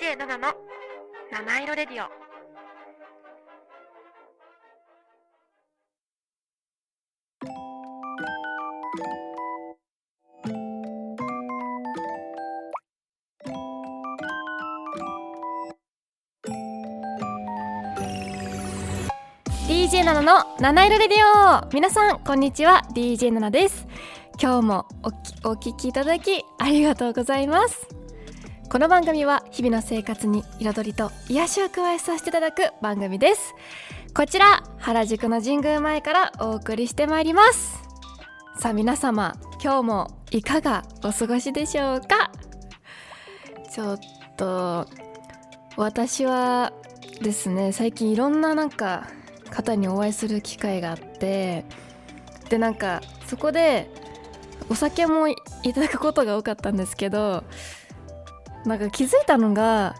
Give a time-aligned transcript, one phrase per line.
[0.00, 0.54] DJ7 の
[1.32, 2.08] 七色レディオ。
[19.68, 21.18] 7の七色レディ
[21.66, 21.68] オ。
[21.74, 22.82] 皆さんこんにちは。
[22.94, 23.88] DJ7 です。
[24.40, 27.97] 今日もおきお聞きいただきありがとうございます。
[28.70, 33.54] この番組は日々の生活に彩りと癒しを加えさせていただく番組です。
[34.14, 37.82] こちら原宿の神宮前からお送りしてまいります。
[38.60, 42.30] さあ皆様今日もいかがお過ごしでしょうか？
[43.72, 43.98] ちょっ
[44.36, 44.86] と
[45.78, 46.74] 私は
[47.22, 49.08] ですね最近いろんななんか
[49.50, 51.64] 方にお会いする機会があって
[52.50, 53.90] でなんかそこで
[54.68, 55.36] お酒もい
[55.74, 57.44] ただくことが多かったんですけど
[58.64, 59.94] なんか気づいたのが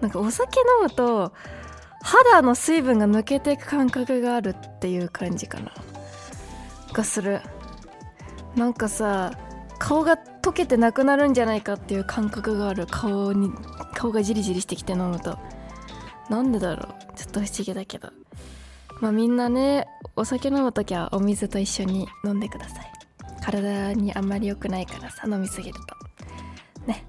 [0.00, 1.32] なんかお酒飲むと
[2.02, 5.72] 肌の水分が抜けていく感覚があるっていう感じかな。
[6.92, 7.40] がする。
[8.56, 9.32] なんかさ
[9.78, 12.86] 顔が溶けてなくなるんじゃないかっていう感覚がある。
[12.86, 13.50] 顔に
[13.94, 15.38] 顔がジリジリしてきて飲むと。
[16.28, 17.16] なんでだろう。
[17.16, 18.10] ちょっと不思議だけど。
[19.00, 22.92] まあみんなねお酒飲む時はお水と一緒に飲んでください。
[23.42, 25.96] 体にあんまり良くないからさ飲みすぎると。
[26.86, 27.04] ね。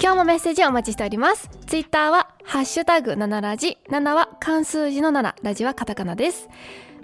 [0.00, 1.50] 今日もメッセージをお待ちしております。
[1.66, 3.78] ツイッターはハッシュタグ7ラジ。
[3.90, 6.48] 7は関数字の7ラジはカタカナです。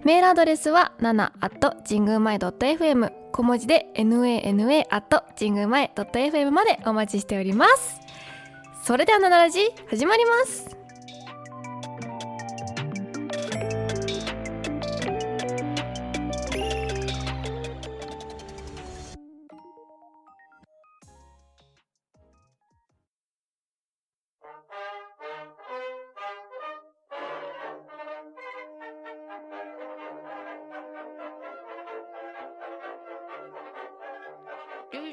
[0.04, 7.98] メールアドレスは7 at 神宮前 .fm 小文字で nana at 神宮前 .fm までお待ちしております。
[8.84, 10.83] それでは7ラジ始まります。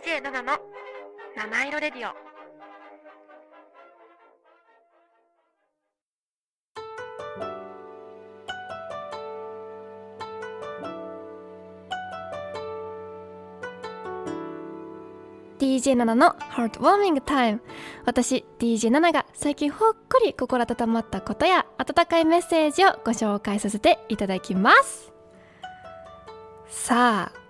[0.03, 0.59] 7の
[1.37, 2.13] 七色レディオ
[15.59, 17.61] 「DJ7 のハートウォーミングタイム」
[18.05, 25.13] 私 DJ7 が最近ほっこり心温まったことや温かいメッセージをご紹介させていただきます。
[26.67, 27.40] さあ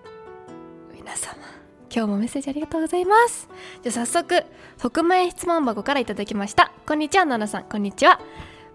[1.94, 3.50] 今日もメッセージありがとうございます。
[3.82, 4.44] じゃあ早速
[4.78, 6.72] 匿名質問箱からいただきました。
[6.86, 7.64] こんにちはナナさん。
[7.64, 8.18] こんにちは。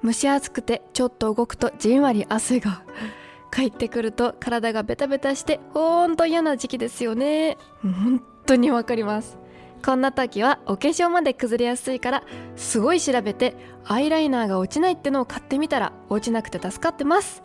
[0.04, 2.84] 蒸し暑くてちょっと動くとじんわり汗が
[3.52, 7.58] 帰ってくると体がベタベタしてほんと嫌な時期ですよね。
[7.82, 9.40] 本当にわかります。
[9.84, 12.24] こんな時はお化粧まで崩れやすいから
[12.56, 13.56] すごい調べて
[13.86, 17.42] アイライナーが落ちないってのを買ってみたら落ちなくて助かってます。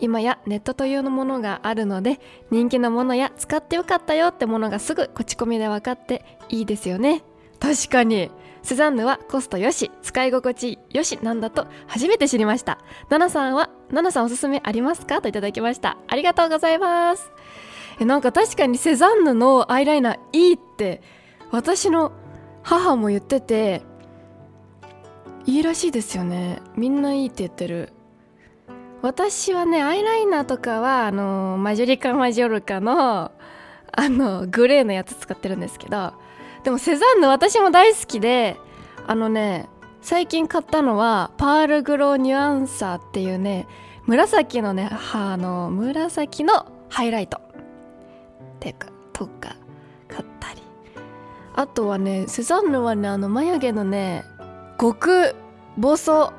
[0.00, 2.20] 今やネットというものがあるので
[2.50, 7.22] 人気のものや使ってよかったよってものがすぐ口コミで分かっていいですよね。
[7.58, 8.30] 確かに。
[8.62, 12.78] スザンヌはコストよし使い心地よしなんだと初めて知りました。
[13.08, 15.22] ナナさんはナナさんおすすめありますか？
[15.22, 15.96] といただきました。
[16.08, 17.30] ありがとうございます。
[18.00, 21.00] えなんか確かにセザンヌのアイライナーいいって
[21.52, 22.10] 私の
[22.64, 23.82] 母も言ってて
[25.46, 26.60] いいらしいですよね。
[26.74, 27.92] みんないいって言ってる。
[29.06, 33.30] 私はねアイライナーとかはあのマジョリカマジョルカの
[33.92, 36.12] あのグレーのやつ使ってるんですけど
[36.64, 38.56] でもセザンヌ私も大好きで
[39.06, 39.68] あのね
[40.02, 43.68] 最近買ったのはパールグローニュアンサーっていうね
[44.06, 47.36] 紫のねあの紫のハイライト。
[47.36, 47.40] っ
[48.58, 49.54] ていうかとか
[50.08, 50.62] 買ったり。
[51.54, 54.24] あとはねセザンヌはねあの眉毛のね
[54.80, 55.36] 極
[55.80, 56.32] 細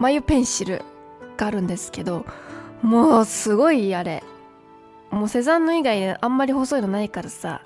[0.00, 0.82] 眉ペンシル。
[1.42, 2.24] があるんですけど
[2.82, 4.22] もうすごいあれ。
[5.10, 7.62] もうセザンヌ以外あんまり細いのないからさ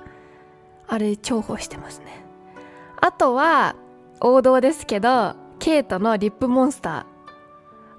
[0.88, 2.24] あれ重宝してますね。
[3.00, 3.76] あとは
[4.20, 7.06] 王道ですけどケイトのリップモンスタ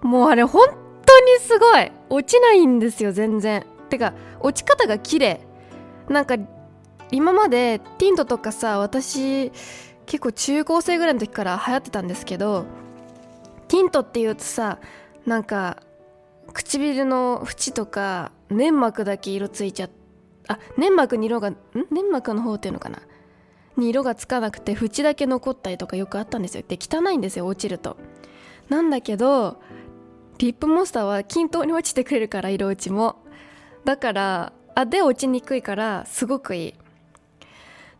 [0.02, 0.08] ー。
[0.08, 0.68] もうあれ本
[1.06, 1.92] 当にすごい。
[2.10, 3.66] 落ちないんですよ全然。
[3.90, 5.42] てか落ち方が綺麗。
[6.10, 6.36] なんか
[7.12, 9.52] 今までティントとかさ私
[10.06, 12.66] 結構中高生ぐらいの時から流行ってたんですけど
[13.68, 14.80] ティントっていうとさ
[15.28, 15.84] なんか
[16.54, 19.90] 唇の縁とか粘膜だけ色ついちゃっ
[20.48, 21.58] あ粘膜に色がん？
[21.92, 23.02] 粘膜の方っていうのかな？
[23.76, 26.64] に色がつかなくて縁だけ残ったりとかよくあったんですよ。
[26.66, 27.98] で汚いんですよ落ちると。
[28.70, 29.62] なんだけど
[30.38, 33.18] リップモンスターは均等に落ちてくれるから色落ちも。
[33.84, 36.74] だからあで落ちにくいからすごくいい。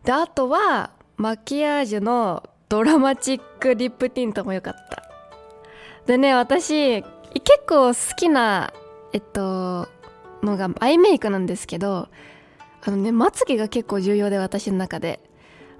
[0.04, 5.04] であとはマキアージュのドラマチックリップティントも良かった。
[6.06, 7.04] でね私
[7.40, 8.72] 結構好きな
[9.12, 9.88] えっと
[10.42, 12.08] のがアイメイクなんですけど
[12.84, 15.20] あのねまつげが結構重要で私の中で。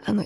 [0.05, 0.25] あの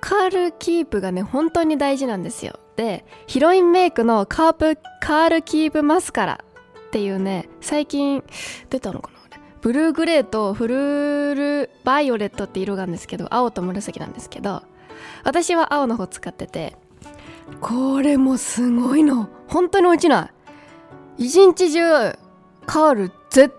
[0.00, 2.58] カールキープがね本当に大事なんですよ。
[2.76, 6.44] でヒロインメイクのカープカールキープマスカラ
[6.88, 8.24] っていうね最近
[8.70, 9.18] 出たのかな
[9.60, 14.62] ブルーグレーとフルールバイオレットって色があるんですけど青と紫なんですけど
[15.22, 16.76] 私は青の方使ってて
[17.60, 19.28] これもすごいの。
[19.48, 20.30] 本当に落ちな
[21.18, 21.24] い。
[21.24, 22.16] 一日中
[22.66, 23.54] カール絶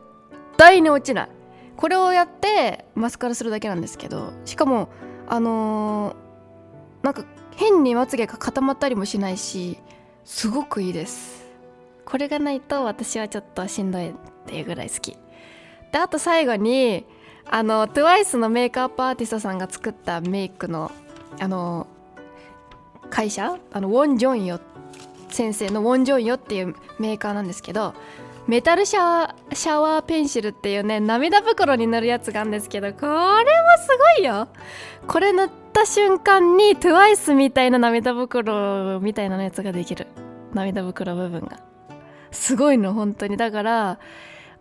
[0.58, 1.30] 対に落ちない。
[1.76, 4.90] これをやってマスカラするだけなんですけどしかも
[5.28, 9.80] あのー、なんか変にまつげが固まったりもしないし
[10.24, 11.50] すごくいいです。
[12.06, 14.14] これがないと私はちょっとしんどいっ
[14.46, 15.18] ていうぐらい好き。
[15.92, 17.06] であと最後に
[17.50, 20.92] あの TWICE のメイクアップアーティストさんが作ったメイクの
[21.40, 21.88] あの
[23.12, 23.60] 会社？
[23.72, 24.60] あのウォン・ジョンヨ
[25.30, 27.94] 先生のウォン・ジョンヨっていうメーカーなんですけど
[28.48, 33.14] メタルシャワーシャワーペンシルっていうね涙袋に塗るやつがあるんですけどこれも
[33.78, 34.48] すごいよ。
[35.08, 40.08] これ塗った瞬間に TWICE みたいな涙袋みたいなやつができる。
[40.54, 41.60] 涙袋部分が。
[42.32, 43.38] すごいの本当に。
[43.38, 44.00] だから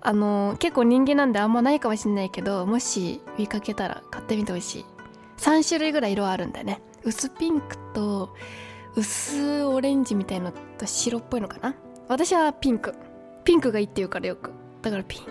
[0.03, 4.85] あの結構人気なんであんまないかもしんないけどもし見かけたら買ってみてほしい。
[5.39, 6.81] 3種類ぐらい色あるんだよね。
[7.05, 8.35] 薄ピンクと
[8.97, 11.75] 薄オレンジみたいのと白っぽいのかな？
[12.09, 12.95] 私はピンク。
[13.45, 14.51] ピンクがいいって言うからよく。
[14.83, 15.31] だからピンク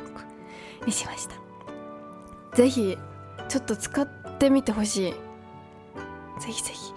[0.86, 1.36] にしました。
[2.56, 2.98] ぜひ
[3.48, 5.12] ちょっと使ってみてほしい。
[6.42, 6.94] ぜひぜひ。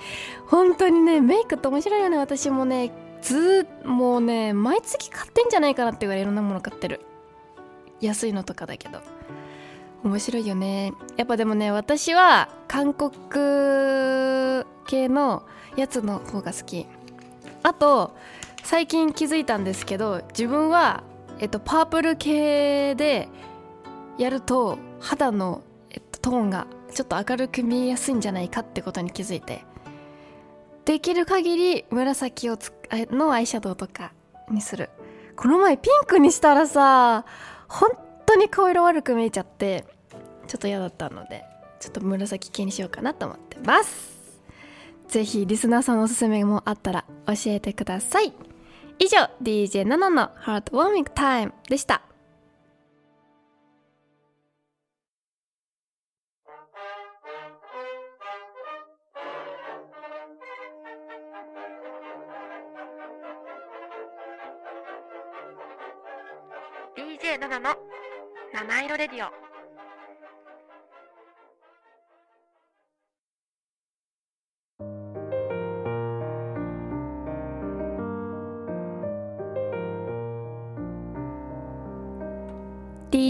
[0.46, 2.16] 本当にねメイクって面白いよね。
[2.16, 2.92] 私もね
[3.22, 7.00] ずもうね毎月買ってんじゃないかなってぐらいいろんなもの買ってる。
[8.00, 9.00] 安いのとかだけど。
[10.04, 10.92] 面白いよね。
[11.16, 13.12] やっぱでもね私は韓国
[14.86, 15.46] 系の
[15.76, 16.86] やつの方が好き。
[17.62, 18.16] あと
[18.64, 21.04] 最近気づいたんですけど自分は、
[21.38, 23.28] えっと、パープル系で
[24.18, 29.64] やると肌の、えっと、トーンがちょっと明るく見えやすいんじゃないかってことに気づいて。
[30.84, 32.72] できる限り紫をつ
[33.12, 34.12] のアイシャドウとか
[34.50, 34.90] にする。
[35.36, 37.24] この前ピンクにしたらさ
[37.68, 37.90] 本
[38.26, 39.84] 当に顔色悪く見えちゃって。
[40.52, 41.46] ちょっと嫌だったので
[41.80, 44.42] ちょっと紫系にしようかなと思ってます。
[45.08, 48.34] ぜひリスナーさんのおすすめもあったら教えてください。
[48.98, 52.02] 以上 DJ7 のハートウォーミングタイムでした
[66.94, 67.74] 「DJ7 の
[68.52, 69.30] 七色レディオ」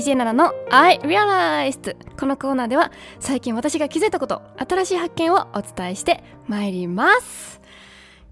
[0.03, 2.91] DJ7 の I Realized このコーナーでは
[3.21, 7.61] 最近私が気づいたこと新しい発見をお伝えしてまいります。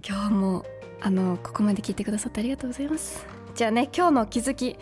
[0.04, 0.64] 今日も
[1.00, 3.24] あのここまで聞いてくださってありがとうございます。
[3.54, 4.78] じゃあね今日の気づき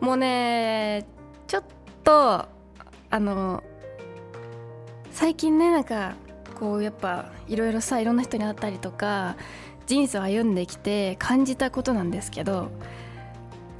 [0.00, 1.06] もうね
[1.46, 1.64] ちょっ
[2.04, 2.48] と
[3.10, 3.62] あの
[5.10, 6.14] 最近ねなんか
[6.58, 9.36] こうやっぱいろいろさいろんな人に会ったりとか
[9.86, 12.70] 人生を歩んできて感じたことなんですけど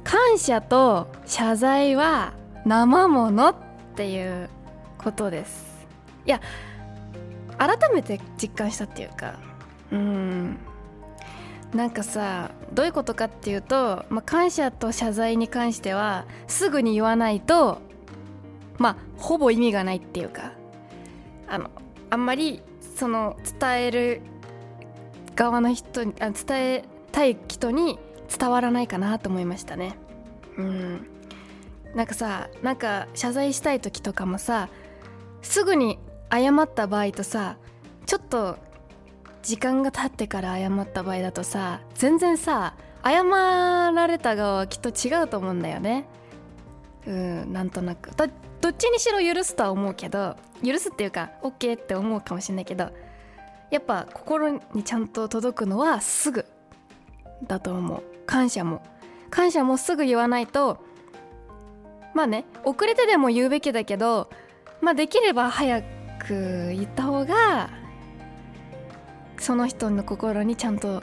[0.03, 3.55] 感謝と謝罪は生ものっ
[3.95, 4.49] ていう
[4.97, 5.87] ことです。
[6.25, 6.39] いや
[7.57, 9.39] 改めて実感したっていうか
[9.91, 10.57] うん。
[11.73, 17.79] なんかさどういうことかっていうと、まあ、感謝と謝罪に関してはすぐに言わないと
[18.77, 20.51] まあほぼ意味がないっていうか
[21.47, 21.69] あの
[22.09, 22.61] あんまり
[22.95, 24.21] その伝える
[25.35, 27.99] 側の人にあ伝えたい人に
[28.37, 29.95] 伝わらないかなと思いましたね。
[30.57, 31.07] うん。
[31.95, 34.69] なんかさなんか謝罪したい時とかもさ
[35.41, 35.99] すぐに
[36.31, 37.57] 謝った場合とさ
[38.05, 38.57] ちょっと
[39.43, 46.05] 時間が経ってから謝った場合だとさ全然さ謝られた側はきっと違うと思うんだよね。
[47.07, 48.11] うんなんとなく。
[48.11, 48.27] ど
[48.61, 52.91] どっちにしろ許すとは思うけど許すっていうか OK って思うかもしれないけど
[53.71, 56.45] やっぱ心にちゃんと届くのはすぐ
[57.47, 58.03] だと思う。
[58.27, 58.83] 感謝も。
[59.31, 60.77] 感謝もすぐ言わないと
[62.13, 64.29] まあね遅れてでも言うべきだけど
[64.81, 67.69] まあできれば早く言った方が
[69.37, 71.01] その人の心にちゃんと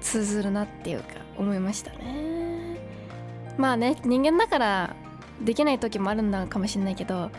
[0.00, 2.78] 通ずるなっていうか思いましたね。
[3.58, 4.96] まあね人間だから
[5.42, 7.30] できない時もあるんだかもしれないけど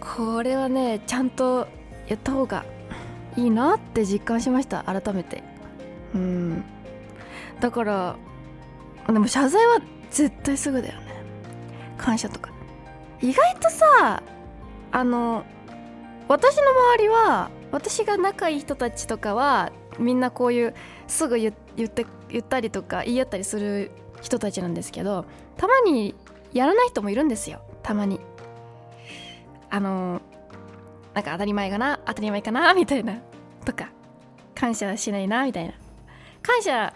[0.00, 1.68] これはねちゃんと
[2.08, 2.64] やった方が
[3.36, 5.42] いいなって実感しました改めて。
[6.14, 6.64] うん。
[7.60, 8.16] だから
[9.06, 11.05] でも謝罪は絶対すぐだよね。
[11.96, 12.50] 感謝とか。
[13.20, 14.22] 意外とさ
[14.92, 15.44] あの
[16.28, 20.74] 私の周りは私が仲いい人たちとかはみんなこういう
[21.06, 25.24] すぐ言って言ったりとか言い合ったりする人たちなんですけど
[25.56, 26.14] たまに
[26.52, 27.60] やらない人もいるんですよ。
[27.82, 28.20] たまに。
[29.68, 30.20] あの
[31.14, 33.18] なんか当たり前かな当たり前かなみたいな。
[33.64, 33.90] とか。
[34.54, 35.74] 感謝しないなみたいな。
[36.42, 36.94] 感謝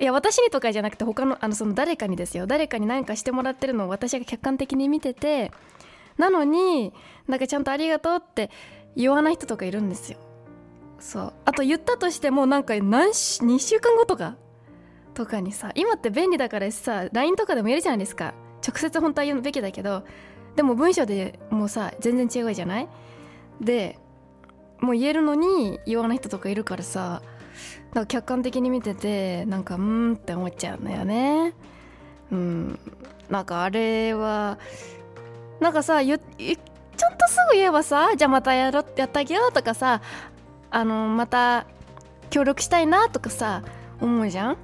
[0.00, 2.46] いや私にとかじゃなくて他のあのその誰かにですよ。
[2.46, 5.50] 誰かに何かしてもらってるのを私が客観的に見てて
[6.16, 6.92] なのに
[7.26, 8.50] なんかちゃんとありがとうって
[8.96, 10.18] 言わない人とかいるんですよ。
[11.00, 11.32] そう。
[11.44, 14.36] あと言ったとしてもなんか何2週間後とか
[15.14, 18.34] とかにさ今って便利だからさ LINE とかでも言えるじゃないですか。
[18.66, 20.04] 直接本当は言うべきだけど
[20.56, 22.88] でも文章でもうさ全然違うじゃない？
[23.60, 23.98] で
[24.80, 27.22] もう言えるのに言わない人とかいるからさ
[27.94, 31.54] なんか客観的に見ててなんかうんって思っちゃうんだよね。
[32.30, 32.78] うん。
[33.28, 34.58] なんかあれは
[35.60, 36.22] なんかさちゃんと
[37.28, 40.00] すぐ言えばさじゃあまたやろやってあげようとかさ
[40.70, 41.66] あのまた
[42.30, 43.62] 協力したいなとかさ
[44.00, 44.56] 思うじゃん？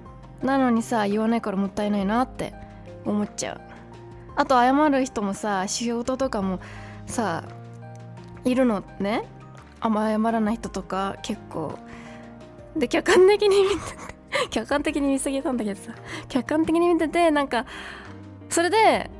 [0.43, 2.55] なのにさ言わないからもったいないなって
[3.05, 3.61] 思っちゃう。
[4.37, 6.61] あと謝る人もさ仕事とかも
[7.07, 7.45] さ
[8.45, 9.25] いるのね？
[9.81, 11.79] あんま謝らない人とか結構。
[12.77, 14.15] で客観的に見てて
[14.51, 15.95] 客観的に見すぎたんだけどさ
[16.29, 17.67] 客観的に見ててなんか
[18.49, 19.11] それで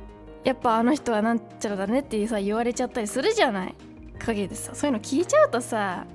[0.45, 3.75] やっぱあの人はなんちゃらだねってさ言われちゃったりするじゃない
[4.19, 6.07] 陰でさそういうの聞いちゃうとさ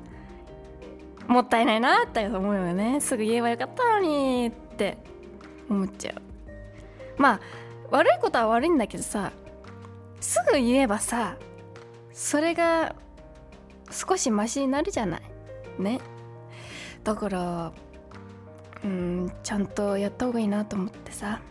[1.28, 3.00] もったいないなって思うよね。
[3.02, 4.98] すぐ言えばよかったのにって
[5.70, 6.16] 思っちゃう。
[7.22, 7.40] まあ
[7.92, 9.32] 悪いことは悪いんだけどさ
[10.20, 11.36] すぐ言えばさ
[12.14, 12.96] それが
[13.92, 15.22] 少しマシになるじゃない
[15.78, 16.00] ね。
[17.04, 17.72] だから
[18.84, 21.42] うんちゃんとやった方がいいなと思ってさ。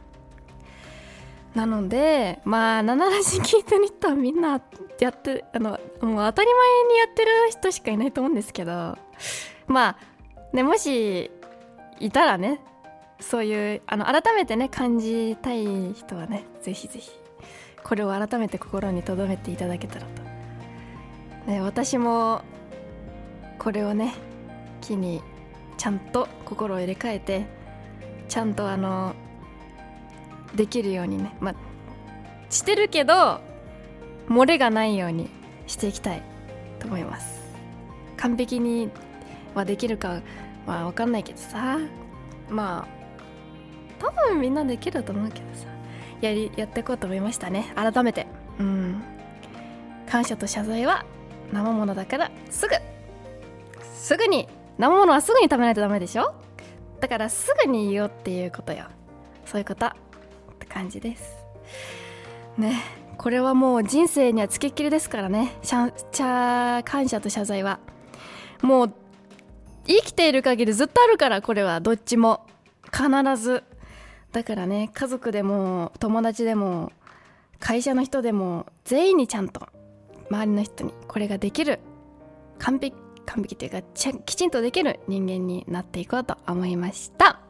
[1.54, 4.60] なのでまあ7ラジ聞いてる人はみんな
[5.00, 8.96] やってあのもう当たり前にやってる人しかいないと思うんですけど
[9.66, 9.96] まあ
[10.52, 11.30] ねもし
[11.98, 12.60] いたらね
[13.20, 15.64] そういうあの改めてね感じたい
[15.94, 17.10] 人はねぜひぜひ
[17.82, 20.02] これを改めて心に留めていただけたら
[21.46, 22.42] と、ね、私も
[23.58, 24.14] これをね
[24.80, 25.22] 機に
[25.78, 27.46] ちゃんと心を入れ替えて
[28.28, 29.14] ちゃんとあの
[30.54, 31.54] できるようにねまあ
[32.50, 33.40] してるけど
[34.28, 35.30] 漏れがないように
[35.66, 36.22] していきたい
[36.78, 37.38] と思います。
[38.16, 38.90] 完璧に
[39.54, 40.20] はできるか
[40.66, 41.78] は分かんないけどさ
[42.50, 42.98] まあ
[43.98, 45.66] 多分みんなできると思うけどさ
[46.20, 47.72] やりやっていこうと思いましたね。
[47.76, 48.26] 改めて。
[48.58, 49.02] うん。
[50.08, 51.04] 感謝と謝罪は
[51.52, 52.74] 生ものだからすぐ。
[53.94, 56.34] すぐに生ものはすぐに食べないとダメでしょ？
[57.00, 58.86] だからすぐに言おうっていうことよ。
[59.44, 59.92] そういうことっ
[60.58, 61.36] て感じです。
[62.56, 62.80] ね
[63.16, 65.56] これはもう人生にはつきっきりですからね。
[65.62, 67.80] しゃちゃ感謝と謝罪は。
[68.62, 68.92] もう
[69.86, 72.46] 生きている限りずっとあるからこれはどっちも。
[72.92, 73.64] 必ず。
[74.32, 76.92] だからね家族でも友達でも
[77.58, 79.68] 会社の人でも全員にちゃんと
[80.30, 81.80] 周りの人にこれができる。
[82.58, 82.96] 完璧。
[83.28, 83.82] 完璧というか
[84.24, 87.40] きちんとできる人間になっていこうと思いました。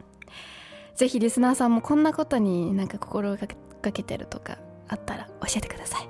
[0.97, 3.47] ぜひリスナーさんもこんなことになんか心が
[3.93, 4.59] けてるとか
[4.89, 6.09] あったら教えてください。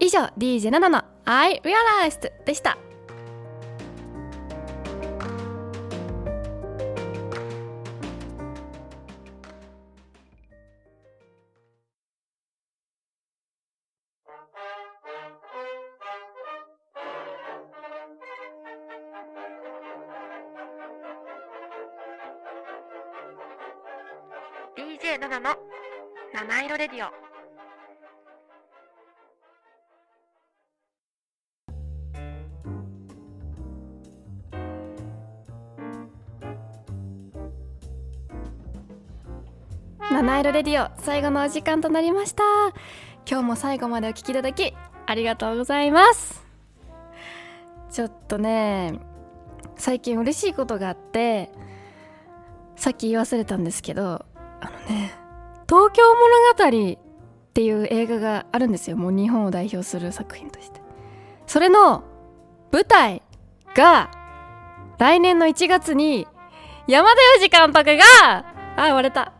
[0.00, 2.78] 以上 DJ7 の I Realized でした。
[40.14, 42.44] 七色レディオ最後のお時間となりました。
[43.28, 44.72] 今日も最後までお聞きいただき
[45.06, 46.46] ありがとうございます。
[47.90, 49.00] ちょっとね
[49.74, 51.50] 最近嬉しいことがあって
[52.76, 54.24] さっき言い忘れたんですけど
[54.60, 55.12] あのね
[55.68, 56.98] 「東京物語」っ
[57.52, 58.96] ていう映画があるんですよ。
[58.96, 60.80] もう日本を代表する作品として。
[61.48, 62.04] それの
[62.70, 63.20] 舞台
[63.74, 64.12] が
[64.98, 66.28] 来年の1月に
[66.86, 69.33] 山田洋次監督があ割れた、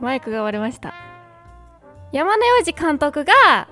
[0.00, 0.94] マイクが割れました。
[2.12, 3.68] 山田洋次監督が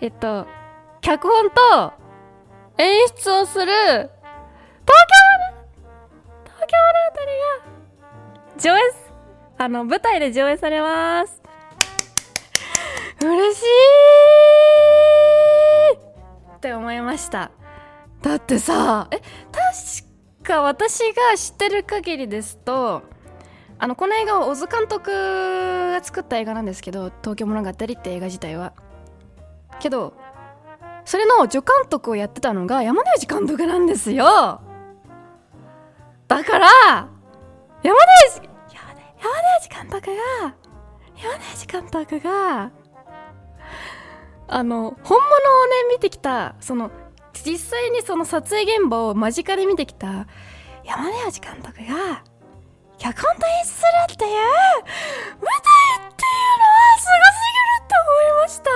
[0.00, 0.46] えっと
[1.00, 1.92] 脚本と
[2.78, 4.12] 演出をする東京
[5.54, 5.66] 物
[6.44, 7.22] 東京物語
[8.54, 8.80] が上映
[9.58, 11.42] あの舞台で上映されます。
[13.20, 13.66] 嬉しい
[16.56, 17.52] って思いました。
[18.20, 19.24] だってさえ確
[20.42, 23.02] か私が知ってる限りですと
[23.82, 28.74] あのこの映画は小津監督が作った映画なんですけど「東京物語」って映画自体は。
[29.80, 30.12] けど
[31.04, 34.60] それの助監督をやってたのが山田裕二監督なんですよ。
[36.28, 36.68] だから
[37.82, 40.54] 山田裕二山田山田裕二監督が
[41.16, 42.70] 山田裕二監督が
[44.46, 46.92] あの本物をね見てきたその
[47.32, 50.28] 実際にその撮影現場を間近で見てきた
[50.84, 52.22] 山田裕二監督が
[53.02, 54.66] 脚本と演出するっていう舞台っていう
[56.58, 58.70] のはすごすぎるって思いました。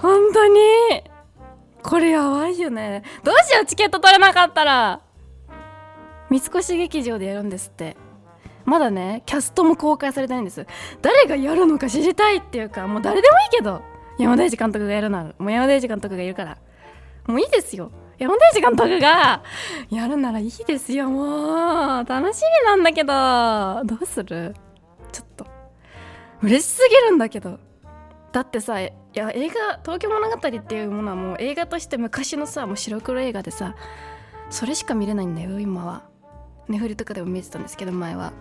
[0.00, 0.60] 本当に
[1.82, 3.02] これやばいよね。
[3.24, 5.02] どうしようチケット取れなかったら。
[6.30, 7.98] 三越劇場でやるんですって。
[8.64, 10.66] まだねキャストも公開されてないんです。
[11.02, 13.82] 誰がやるのか知りたいっていうかもう誰でもいいけど。
[14.18, 16.56] 山田裕二監督がやるならもう山田裕二監督がいるから。
[17.26, 17.92] もういいですよ。
[18.20, 19.42] 山田裕二監督が
[19.88, 21.08] やるならいいですよ。
[21.08, 23.14] もう楽しみなんだけど。
[23.84, 24.54] どうする？
[25.10, 25.46] ちょっと。
[26.42, 27.58] 嬉しすぎるんだけど。
[28.30, 33.74] だってさいや映画「東京物語」っていうものはもう映画として昔のさもう白黒映画でさ
[34.50, 36.04] それしか見れないんだよ今は。
[36.68, 38.34] ネフリとかでも見えてたんですけど前は。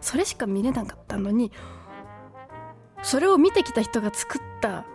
[0.00, 1.52] それしか見れなかったのに
[3.02, 4.86] それを見てきた人が作った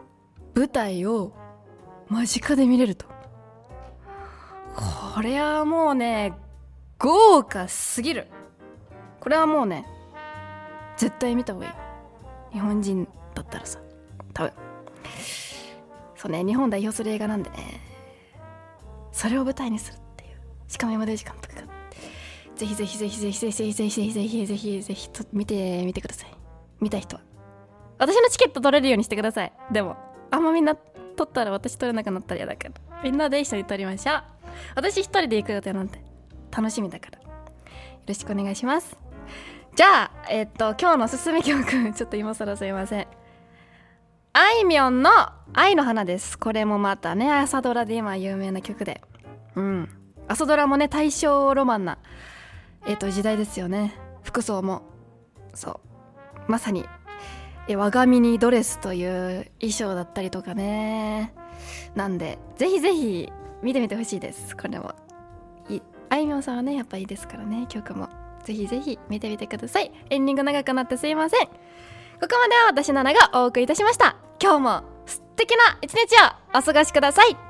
[0.55, 1.31] 舞台を
[2.09, 3.16] 間近で見れると。
[4.77, 6.33] これはもうね
[6.99, 8.27] 豪華すぎる。
[9.19, 9.85] これはもうね
[10.95, 12.53] 絶対見た方がいい。
[12.53, 13.79] 日本人だったらさ。
[14.33, 14.53] 多分。
[16.15, 17.81] そうね日本代表する映画なんでね。
[19.11, 20.39] それを舞台にするっていう。
[20.67, 21.77] しかも山田裕二監督が。
[22.57, 26.31] ぜひぜひぜひぜひぜひぜひぜひぜひぜひぜひぜひ見てみてください
[26.79, 27.21] 見た人は
[27.99, 29.95] 私のチケット取れるようにしてくださいでも
[30.31, 34.23] あんまみんな取ったら私取れなくなったら嫌だからみんなで一緒に取りましょう
[34.75, 36.01] 私一人で行く予定なんて
[36.51, 37.19] 楽しみだから。
[37.19, 37.23] よ
[38.07, 38.97] ろしくお願いします。
[39.75, 43.07] じゃあえっと今日のおすすめ曲 ちょっと今更すいません。
[44.33, 45.09] あいみょんの
[45.53, 46.39] 「愛の花」です。
[46.39, 49.01] これもまたね朝ドラで今有名な曲で。
[49.55, 49.89] うん。
[50.27, 51.97] 朝ドラもね大正ロマンな
[52.85, 53.93] えっと時代ですよね。
[54.23, 54.83] 服装も。
[55.53, 55.81] そ
[56.47, 56.51] う。
[56.51, 56.85] まさに
[57.67, 61.33] え我が身にドレスという衣装だったりとかね。
[61.95, 64.55] なんでぜひぜひ見てみてほしいです。
[64.55, 64.93] これも。
[65.69, 67.65] いあいみょんさんはねやっぱいいですからね。
[67.67, 68.09] 曲も。
[68.43, 69.91] ぜひぜひ見てみてください。
[70.09, 71.47] エンディング長くなってすいません。
[71.47, 71.51] こ
[72.21, 74.15] こまでは私ナナがお送りいたしました。
[74.41, 76.15] 今日も素敵な一日
[76.55, 77.46] をお過ごしください。